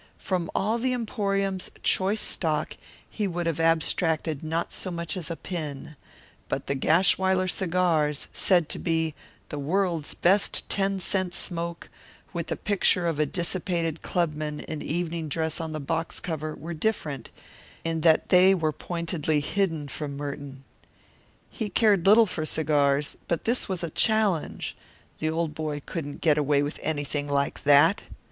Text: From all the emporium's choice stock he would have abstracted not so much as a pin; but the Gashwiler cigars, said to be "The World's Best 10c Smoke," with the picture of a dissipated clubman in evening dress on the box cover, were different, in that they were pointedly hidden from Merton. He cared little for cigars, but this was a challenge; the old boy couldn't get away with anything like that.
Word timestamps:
From 0.17 0.49
all 0.55 0.79
the 0.79 0.93
emporium's 0.93 1.69
choice 1.83 2.21
stock 2.21 2.75
he 3.07 3.27
would 3.27 3.45
have 3.45 3.59
abstracted 3.59 4.43
not 4.43 4.73
so 4.73 4.89
much 4.89 5.15
as 5.15 5.29
a 5.29 5.35
pin; 5.35 5.95
but 6.49 6.65
the 6.65 6.73
Gashwiler 6.73 7.47
cigars, 7.47 8.27
said 8.33 8.67
to 8.69 8.79
be 8.79 9.13
"The 9.49 9.59
World's 9.59 10.15
Best 10.15 10.67
10c 10.69 11.33
Smoke," 11.35 11.87
with 12.33 12.47
the 12.47 12.55
picture 12.55 13.05
of 13.05 13.19
a 13.19 13.27
dissipated 13.27 14.01
clubman 14.01 14.61
in 14.61 14.81
evening 14.81 15.29
dress 15.29 15.61
on 15.61 15.71
the 15.71 15.79
box 15.79 16.19
cover, 16.19 16.55
were 16.55 16.73
different, 16.73 17.29
in 17.83 18.01
that 18.01 18.29
they 18.29 18.55
were 18.55 18.71
pointedly 18.73 19.39
hidden 19.39 19.87
from 19.87 20.17
Merton. 20.17 20.63
He 21.51 21.69
cared 21.69 22.07
little 22.07 22.25
for 22.25 22.43
cigars, 22.43 23.17
but 23.27 23.45
this 23.45 23.69
was 23.69 23.83
a 23.83 23.91
challenge; 23.91 24.75
the 25.19 25.29
old 25.29 25.53
boy 25.53 25.79
couldn't 25.85 26.21
get 26.21 26.39
away 26.39 26.63
with 26.63 26.79
anything 26.81 27.27
like 27.27 27.61
that. 27.65 28.01